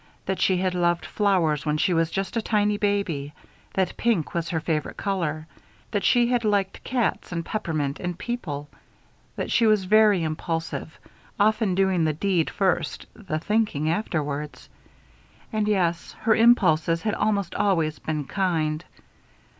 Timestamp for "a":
2.35-2.41